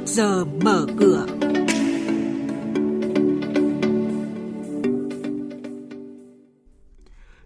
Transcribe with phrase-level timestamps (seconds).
[0.00, 1.26] trước giờ mở cửa.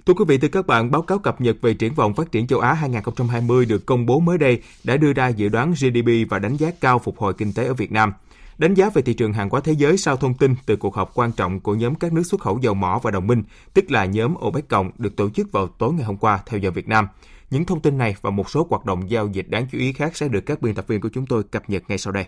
[0.06, 2.46] Thưa quý vị, thưa các bạn, báo cáo cập nhật về triển vọng phát triển
[2.46, 6.38] châu Á 2020 được công bố mới đây đã đưa ra dự đoán GDP và
[6.38, 8.12] đánh giá cao phục hồi kinh tế ở Việt Nam.
[8.58, 11.14] Đánh giá về thị trường hàng hóa thế giới sau thông tin từ cuộc họp
[11.14, 13.42] quan trọng của nhóm các nước xuất khẩu dầu mỏ và đồng minh,
[13.74, 16.70] tức là nhóm OPEC cộng được tổ chức vào tối ngày hôm qua theo giờ
[16.70, 17.08] Việt Nam.
[17.50, 20.16] Những thông tin này và một số hoạt động giao dịch đáng chú ý khác
[20.16, 22.26] sẽ được các biên tập viên của chúng tôi cập nhật ngay sau đây.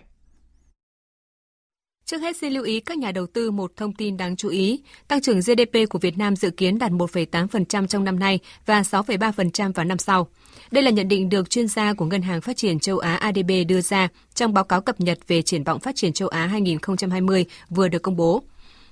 [2.07, 4.79] Trước hết xin lưu ý các nhà đầu tư một thông tin đáng chú ý.
[5.07, 9.73] Tăng trưởng GDP của Việt Nam dự kiến đạt 1,8% trong năm nay và 6,3%
[9.73, 10.27] vào năm sau.
[10.71, 13.51] Đây là nhận định được chuyên gia của Ngân hàng Phát triển châu Á ADB
[13.67, 17.45] đưa ra trong báo cáo cập nhật về triển vọng phát triển châu Á 2020
[17.69, 18.43] vừa được công bố.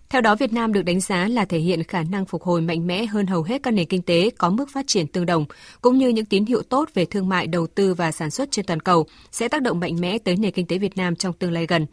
[0.10, 2.88] Theo đó, Việt Nam được đánh giá là thể hiện khả năng phục hồi mạnh
[2.88, 5.46] mẽ hơn hầu hết các nền kinh tế có mức phát triển tương đồng,
[5.82, 8.66] cũng như những tín hiệu tốt về thương mại, đầu tư và sản xuất trên
[8.66, 11.52] toàn cầu sẽ tác động mạnh mẽ tới nền kinh tế Việt Nam trong tương
[11.52, 11.86] lai gần.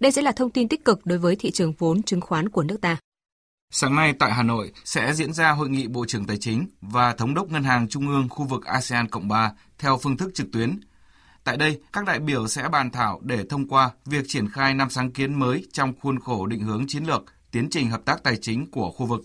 [0.00, 2.62] Đây sẽ là thông tin tích cực đối với thị trường vốn chứng khoán của
[2.62, 2.96] nước ta.
[3.70, 7.14] Sáng nay tại Hà Nội sẽ diễn ra hội nghị Bộ trưởng Tài chính và
[7.14, 10.46] Thống đốc Ngân hàng Trung ương khu vực ASEAN Cộng 3 theo phương thức trực
[10.52, 10.80] tuyến.
[11.44, 14.90] Tại đây, các đại biểu sẽ bàn thảo để thông qua việc triển khai năm
[14.90, 18.36] sáng kiến mới trong khuôn khổ định hướng chiến lược tiến trình hợp tác tài
[18.36, 19.24] chính của khu vực.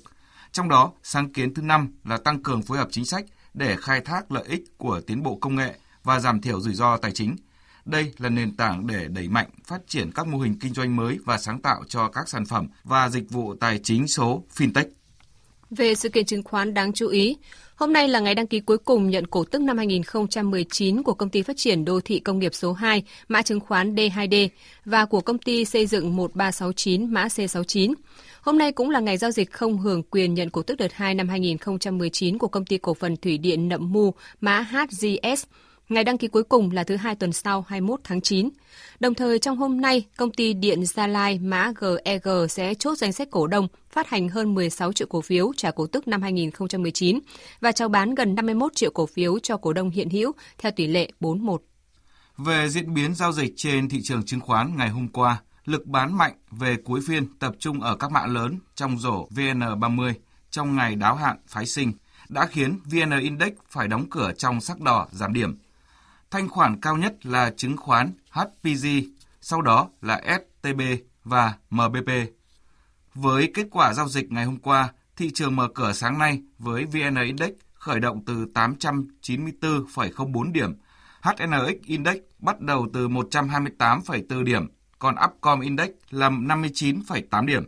[0.52, 4.02] Trong đó, sáng kiến thứ năm là tăng cường phối hợp chính sách để khai
[4.02, 7.36] thác lợi ích của tiến bộ công nghệ và giảm thiểu rủi ro tài chính.
[7.86, 11.20] Đây là nền tảng để đẩy mạnh phát triển các mô hình kinh doanh mới
[11.26, 14.90] và sáng tạo cho các sản phẩm và dịch vụ tài chính số fintech.
[15.78, 17.38] Về sự kiện chứng khoán đáng chú ý,
[17.76, 21.30] hôm nay là ngày đăng ký cuối cùng nhận cổ tức năm 2019 của công
[21.30, 24.50] ty phát triển đô thị công nghiệp số 2, mã chứng khoán D2D
[24.86, 27.94] và của công ty xây dựng 1369, mã C69.
[28.42, 31.16] Hôm nay cũng là ngày giao dịch không hưởng quyền nhận cổ tức đợt 2
[31.16, 35.44] năm 2019 của công ty cổ phần thủy điện Nậm Mu, mã HGS.
[35.90, 38.50] Ngày đăng ký cuối cùng là thứ hai tuần sau 21 tháng 9.
[39.00, 43.12] Đồng thời trong hôm nay, công ty điện Gia Lai mã GEG sẽ chốt danh
[43.12, 47.20] sách cổ đông phát hành hơn 16 triệu cổ phiếu trả cổ tức năm 2019
[47.62, 50.88] và chào bán gần 51 triệu cổ phiếu cho cổ đông hiện hữu theo tỷ
[50.88, 51.58] lệ 4:1.
[52.38, 56.18] Về diễn biến giao dịch trên thị trường chứng khoán ngày hôm qua, lực bán
[56.18, 60.14] mạnh về cuối phiên tập trung ở các mã lớn trong rổ VN30
[60.52, 61.94] trong ngày đáo hạn phái sinh
[62.30, 65.58] đã khiến VN Index phải đóng cửa trong sắc đỏ giảm điểm
[66.34, 68.88] Thanh khoản cao nhất là chứng khoán HPG,
[69.42, 70.82] sau đó là STB
[71.24, 72.10] và MBP.
[73.14, 76.86] Với kết quả giao dịch ngày hôm qua, thị trường mở cửa sáng nay với
[76.86, 80.76] VN Index khởi động từ 894,04 điểm,
[81.22, 84.68] HNX Index bắt đầu từ 128,4 điểm,
[85.00, 87.64] còn Upcom Index là 59,8 điểm.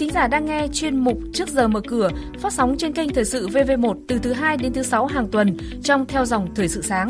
[0.00, 3.24] Thính giả đang nghe chuyên mục Trước giờ mở cửa phát sóng trên kênh Thời
[3.24, 6.82] sự VV1 từ thứ 2 đến thứ 6 hàng tuần trong theo dòng Thời sự
[6.82, 7.08] sáng.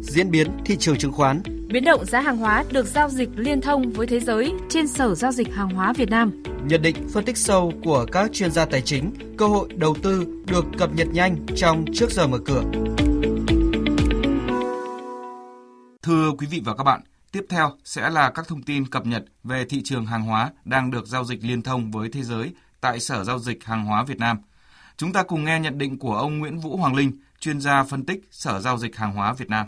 [0.00, 3.60] Diễn biến thị trường chứng khoán Biến động giá hàng hóa được giao dịch liên
[3.60, 6.42] thông với thế giới trên Sở Giao dịch Hàng hóa Việt Nam.
[6.68, 10.26] Nhận định phân tích sâu của các chuyên gia tài chính, cơ hội đầu tư
[10.46, 12.62] được cập nhật nhanh trong Trước giờ mở cửa.
[16.02, 17.00] Thưa quý vị và các bạn,
[17.36, 20.90] Tiếp theo sẽ là các thông tin cập nhật về thị trường hàng hóa đang
[20.90, 24.18] được giao dịch liên thông với thế giới tại Sở Giao dịch Hàng hóa Việt
[24.18, 24.38] Nam.
[24.96, 28.04] Chúng ta cùng nghe nhận định của ông Nguyễn Vũ Hoàng Linh, chuyên gia phân
[28.04, 29.66] tích Sở Giao dịch Hàng hóa Việt Nam.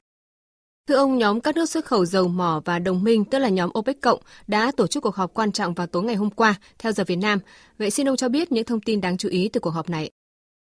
[0.89, 3.71] Thưa ông, nhóm các nước xuất khẩu dầu mỏ và đồng minh, tức là nhóm
[3.79, 6.93] OPEC cộng, đã tổ chức cuộc họp quan trọng vào tối ngày hôm qua, theo
[6.93, 7.39] giờ Việt Nam.
[7.79, 10.11] Vậy xin ông cho biết những thông tin đáng chú ý từ cuộc họp này.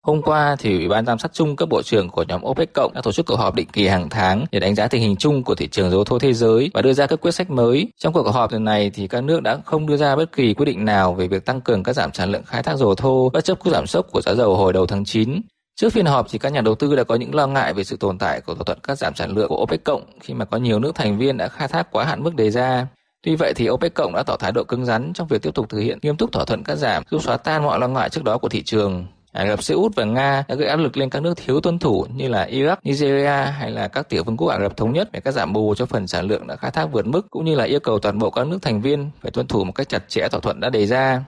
[0.06, 2.92] Hôm qua thì Ủy ban giám sát chung các bộ trưởng của nhóm OPEC cộng
[2.94, 5.42] đã tổ chức cuộc họp định kỳ hàng tháng để đánh giá tình hình chung
[5.42, 7.88] của thị trường dầu thô thế giới và đưa ra các quyết sách mới.
[7.98, 10.66] Trong cuộc họp lần này thì các nước đã không đưa ra bất kỳ quyết
[10.66, 13.44] định nào về việc tăng cường các giảm sản lượng khai thác dầu thô bất
[13.44, 15.40] chấp cú giảm sốc của giá dầu hồi đầu tháng 9.
[15.80, 17.96] Trước phiên họp thì các nhà đầu tư đã có những lo ngại về sự
[17.96, 20.56] tồn tại của thỏa thuận cắt giảm sản lượng của OPEC cộng khi mà có
[20.56, 22.86] nhiều nước thành viên đã khai thác quá hạn mức đề ra.
[23.22, 25.68] Tuy vậy thì OPEC cộng đã tỏ thái độ cứng rắn trong việc tiếp tục
[25.68, 28.24] thực hiện nghiêm túc thỏa thuận cắt giảm, giúp xóa tan mọi lo ngại trước
[28.24, 29.06] đó của thị trường.
[29.34, 31.78] Ả Rập Xê Út và Nga đã gây áp lực lên các nước thiếu tuân
[31.78, 35.08] thủ như là Iraq, Nigeria hay là các tiểu vương quốc Ả Rập thống nhất
[35.12, 37.54] về các giảm bù cho phần sản lượng đã khai thác vượt mức cũng như
[37.54, 40.08] là yêu cầu toàn bộ các nước thành viên phải tuân thủ một cách chặt
[40.08, 41.24] chẽ thỏa thuận đã đề ra.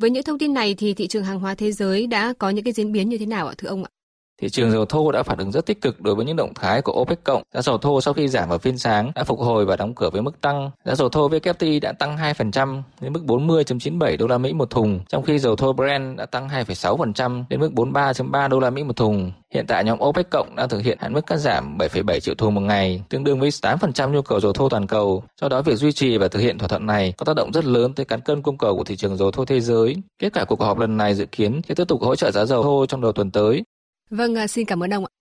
[0.00, 2.64] Với những thông tin này thì thị trường hàng hóa thế giới đã có những
[2.64, 3.90] cái diễn biến như thế nào ạ thưa ông ạ?
[4.44, 6.82] Thị trường dầu thô đã phản ứng rất tích cực đối với những động thái
[6.82, 7.42] của OPEC cộng.
[7.54, 10.10] Giá dầu thô sau khi giảm vào phiên sáng đã phục hồi và đóng cửa
[10.10, 10.70] với mức tăng.
[10.84, 15.00] Giá dầu thô WTI đã tăng 2% đến mức 40.97 đô la Mỹ một thùng,
[15.08, 18.96] trong khi dầu thô Brent đã tăng 2,6% đến mức 43.3 đô la Mỹ một
[18.96, 19.32] thùng.
[19.54, 22.54] Hiện tại nhóm OPEC cộng đang thực hiện hạn mức cắt giảm 7,7 triệu thùng
[22.54, 25.24] một ngày, tương đương với 8% nhu cầu dầu thô toàn cầu.
[25.40, 27.64] Do đó việc duy trì và thực hiện thỏa thuận này có tác động rất
[27.64, 29.96] lớn tới cán cân cung cầu của thị trường dầu thô thế giới.
[30.18, 32.62] Kết quả cuộc họp lần này dự kiến sẽ tiếp tục hỗ trợ giá dầu
[32.62, 33.62] thô trong đầu tuần tới.
[34.10, 35.14] Vâng, à, xin cảm ơn ông ạ.